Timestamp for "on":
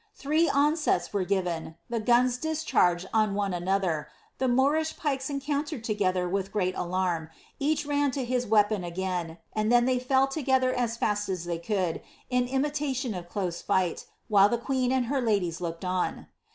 3.13-3.35, 15.85-16.25